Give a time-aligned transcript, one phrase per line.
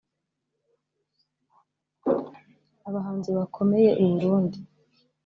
[2.87, 4.57] Abahanzi bakomeye i Burundi